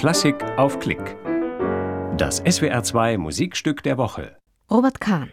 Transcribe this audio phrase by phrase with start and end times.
[0.00, 1.18] Klassik auf Klick.
[2.16, 4.34] Das SWR2 Musikstück der Woche.
[4.70, 5.30] Robert Kahn.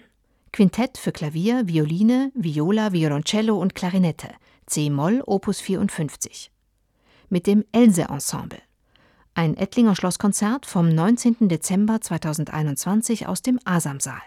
[0.51, 4.27] Quintett für Klavier, Violine, Viola, Violoncello und Klarinette.
[4.65, 6.51] C-Moll, Opus 54.
[7.29, 8.59] Mit dem Else Ensemble.
[9.35, 11.47] Ein Ettlinger Schlosskonzert vom 19.
[11.47, 14.21] Dezember 2021 aus dem Asamsaal.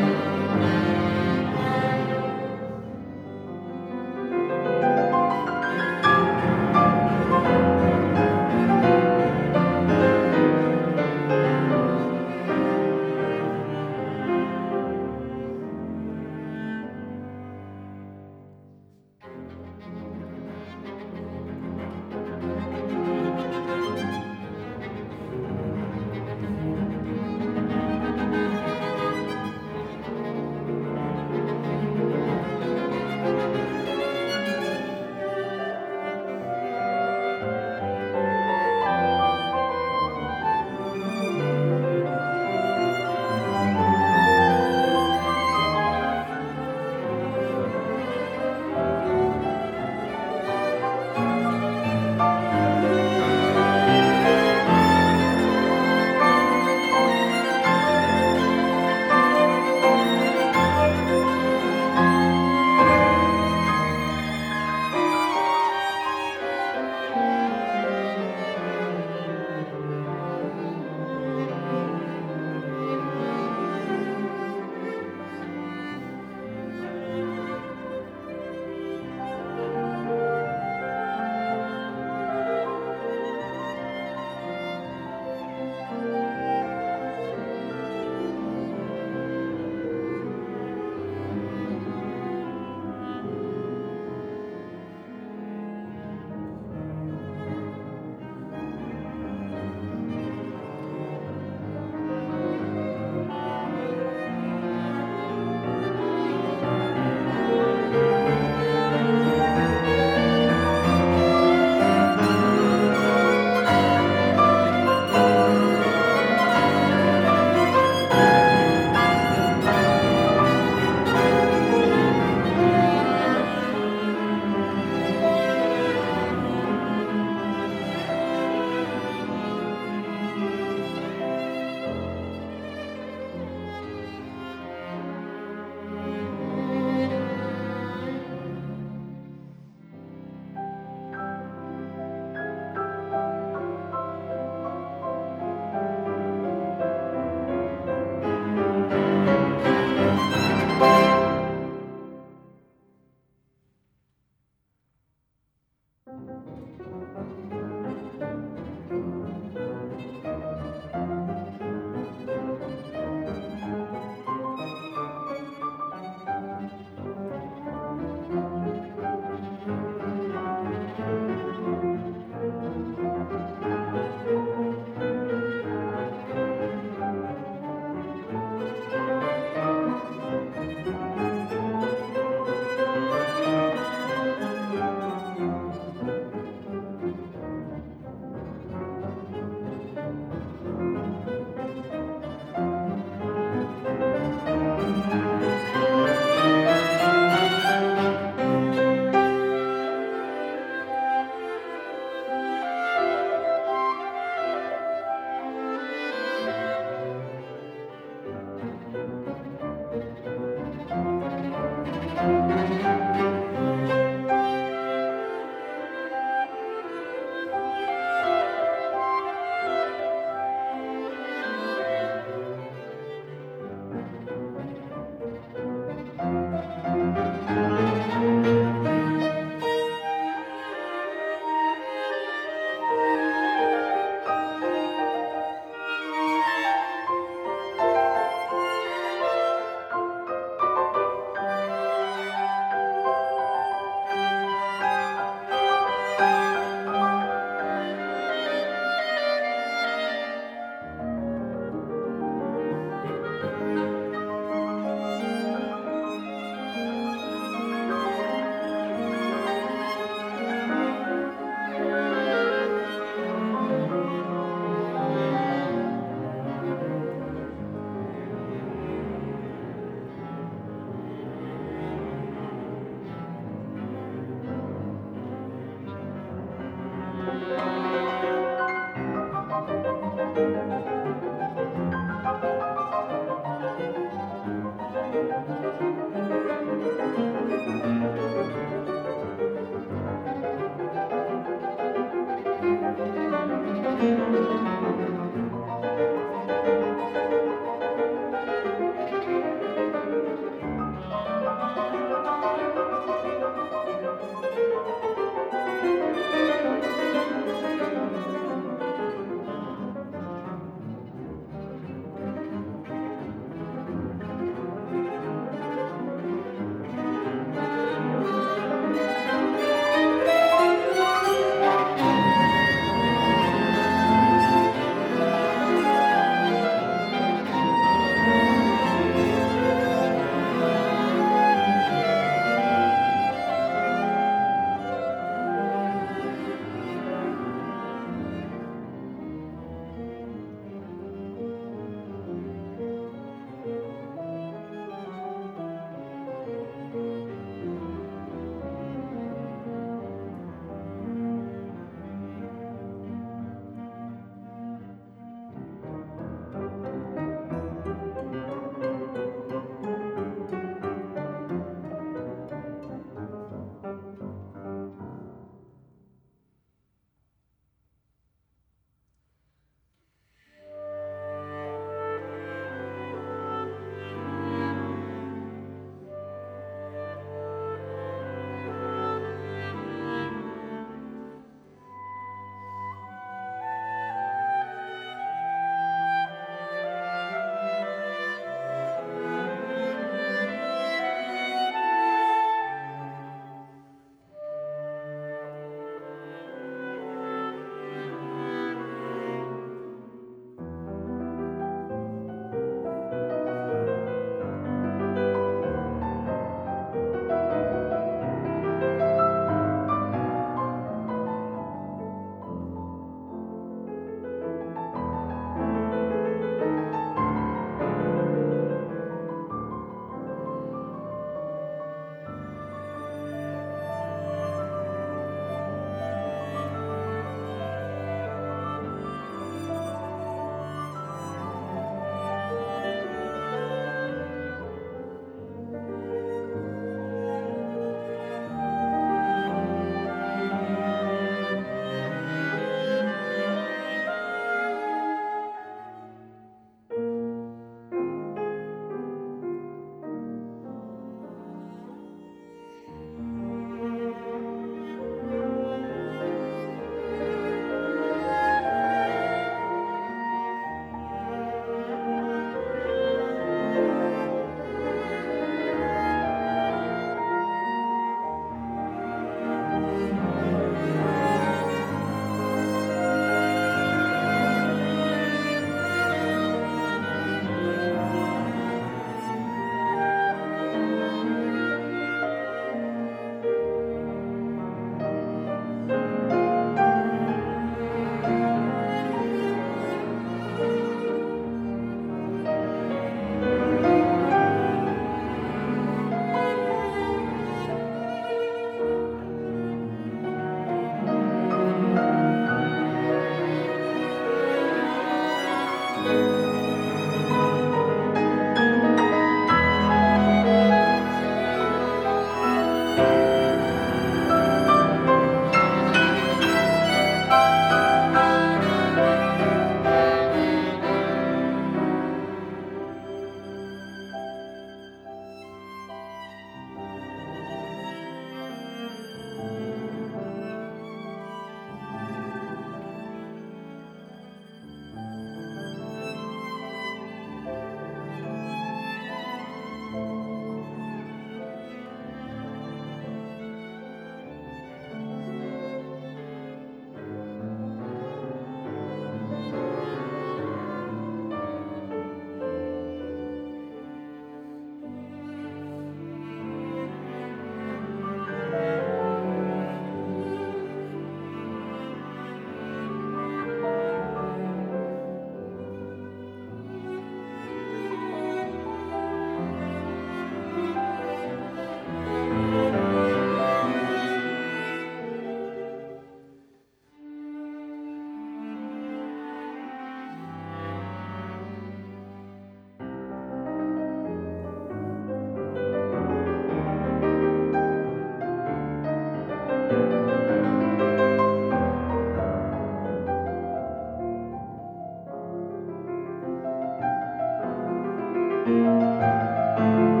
[598.45, 600.00] Música